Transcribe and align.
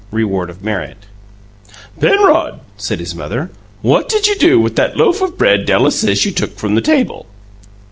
REWARD 0.11 0.49
OF 0.49 0.63
MERIT 0.63 1.05
"Penrod," 1.99 2.61
said 2.75 2.99
his 2.99 3.13
mother, 3.13 3.51
"what 3.83 4.09
did 4.09 4.25
you 4.25 4.33
do 4.35 4.59
with 4.59 4.75
that 4.75 4.97
loaf 4.97 5.21
of 5.21 5.37
bread 5.37 5.63
Della 5.67 5.91
says 5.91 6.25
you 6.25 6.31
took 6.31 6.57
from 6.57 6.73
the 6.73 6.81
table?" 6.81 7.27